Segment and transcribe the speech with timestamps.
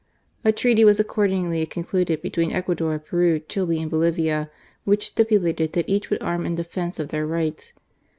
[0.43, 4.49] A treaty was accordingly concluded between Ecuador, Peru, Chili, and Bolivia,
[4.83, 7.73] which stipulated that each would arm in defence of their rights.